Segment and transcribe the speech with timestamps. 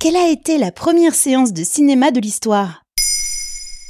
[0.00, 2.84] Quelle a été la première séance de cinéma de l'histoire?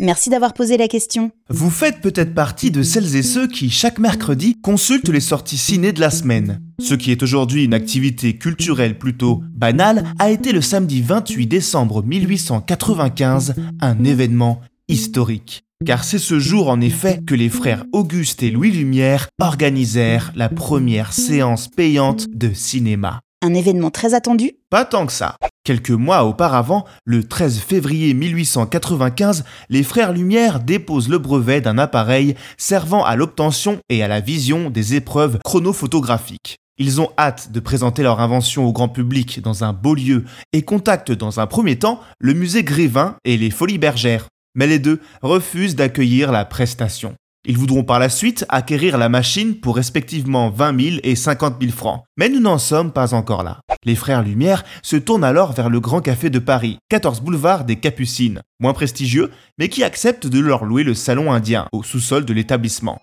[0.00, 1.30] Merci d'avoir posé la question.
[1.48, 5.92] Vous faites peut-être partie de celles et ceux qui, chaque mercredi, consultent les sorties ciné
[5.92, 6.60] de la semaine.
[6.80, 12.02] Ce qui est aujourd'hui une activité culturelle plutôt banale a été le samedi 28 décembre
[12.02, 15.62] 1895 un événement historique.
[15.86, 20.48] Car c'est ce jour en effet que les frères Auguste et Louis Lumière organisèrent la
[20.48, 23.20] première séance payante de cinéma.
[23.40, 24.54] Un événement très attendu?
[24.68, 25.36] Pas tant que ça.
[25.64, 32.34] Quelques mois auparavant, le 13 février 1895, les frères Lumière déposent le brevet d'un appareil
[32.56, 36.56] servant à l'obtention et à la vision des épreuves chronophotographiques.
[36.78, 40.62] Ils ont hâte de présenter leur invention au grand public dans un beau lieu et
[40.62, 44.26] contactent dans un premier temps le musée Grévin et les Folies Bergères.
[44.56, 47.14] Mais les deux refusent d'accueillir la prestation.
[47.44, 51.72] Ils voudront par la suite acquérir la machine pour respectivement 20 000 et 50 000
[51.72, 52.04] francs.
[52.16, 53.60] Mais nous n'en sommes pas encore là.
[53.84, 57.76] Les frères Lumière se tournent alors vers le Grand Café de Paris, 14 boulevard des
[57.76, 62.32] Capucines, moins prestigieux, mais qui accepte de leur louer le salon indien au sous-sol de
[62.32, 63.00] l'établissement.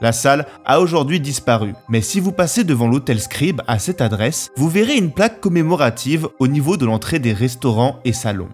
[0.00, 4.50] La salle a aujourd'hui disparu, mais si vous passez devant l'hôtel Scribe à cette adresse,
[4.56, 8.50] vous verrez une plaque commémorative au niveau de l'entrée des restaurants et salons.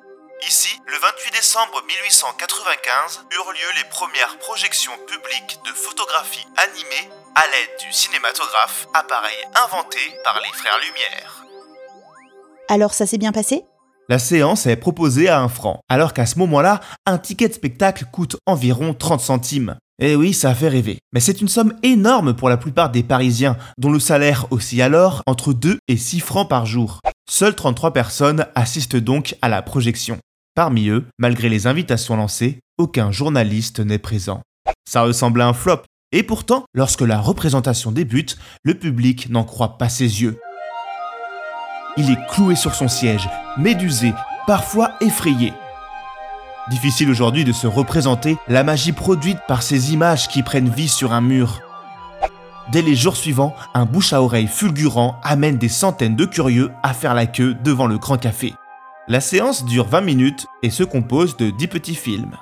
[1.51, 7.43] Ici, le 28 décembre 1895 eurent lieu les premières projections publiques de photographie animée à
[7.47, 9.35] l'aide du cinématographe, appareil
[9.65, 11.45] inventé par les frères Lumière.
[12.69, 13.65] Alors ça s'est bien passé?
[14.09, 18.05] La séance est proposée à un franc, alors qu'à ce moment-là, un ticket de spectacle
[18.13, 19.77] coûte environ 30 centimes.
[20.01, 20.99] Eh oui, ça a fait rêver.
[21.13, 25.23] Mais c'est une somme énorme pour la plupart des Parisiens, dont le salaire oscille alors
[25.27, 27.01] entre 2 et 6 francs par jour.
[27.29, 30.19] Seules 33 personnes assistent donc à la projection.
[30.61, 34.43] Parmi eux, malgré les invitations lancées, aucun journaliste n'est présent.
[34.87, 35.81] Ça ressemble à un flop,
[36.13, 40.39] et pourtant, lorsque la représentation débute, le public n'en croit pas ses yeux.
[41.97, 44.13] Il est cloué sur son siège, médusé,
[44.47, 45.55] parfois effrayé.
[46.69, 51.15] Difficile aujourd'hui de se représenter la magie produite par ces images qui prennent vie sur
[51.15, 51.63] un mur.
[52.71, 56.93] Dès les jours suivants, un bouche à oreille fulgurant amène des centaines de curieux à
[56.93, 58.53] faire la queue devant le grand café.
[59.11, 62.37] La séance dure 20 minutes et se compose de 10 petits films.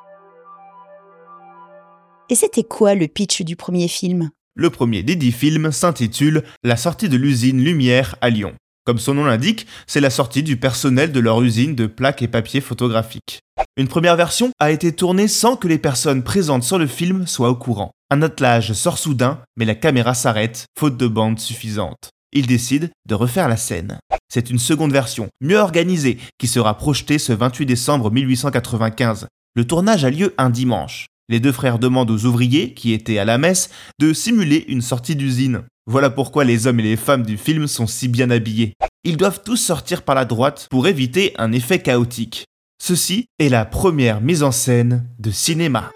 [2.28, 4.28] Et c'était quoi le pitch du premier film?
[4.54, 8.52] Le premier des 10 films s'intitule La sortie de l'usine Lumière à Lyon.
[8.84, 12.28] Comme son nom l'indique, c'est la sortie du personnel de leur usine de plaques et
[12.28, 13.40] papier photographiques.
[13.78, 17.48] Une première version a été tournée sans que les personnes présentes sur le film soient
[17.48, 17.92] au courant.
[18.10, 22.10] Un attelage sort soudain, mais la caméra s'arrête, faute de bande suffisante.
[22.32, 23.98] Ils décident de refaire la scène.
[24.28, 29.26] C'est une seconde version, mieux organisée, qui sera projetée ce 28 décembre 1895.
[29.54, 31.06] Le tournage a lieu un dimanche.
[31.30, 35.16] Les deux frères demandent aux ouvriers, qui étaient à la messe, de simuler une sortie
[35.16, 35.62] d'usine.
[35.86, 38.74] Voilà pourquoi les hommes et les femmes du film sont si bien habillés.
[39.04, 42.44] Ils doivent tous sortir par la droite pour éviter un effet chaotique.
[42.80, 45.90] Ceci est la première mise en scène de cinéma.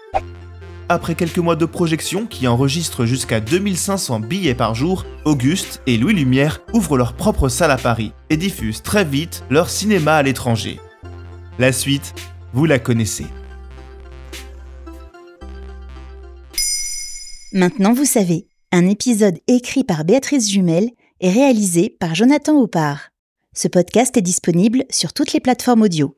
[0.89, 6.13] Après quelques mois de projection qui enregistrent jusqu'à 2500 billets par jour, Auguste et Louis
[6.13, 10.79] Lumière ouvrent leur propre salle à Paris et diffusent très vite leur cinéma à l'étranger.
[11.57, 12.13] La suite,
[12.53, 13.25] vous la connaissez.
[17.53, 20.89] Maintenant vous savez, un épisode écrit par Béatrice Jumel
[21.21, 23.09] et réalisé par Jonathan Oppard.
[23.55, 26.17] Ce podcast est disponible sur toutes les plateformes audio.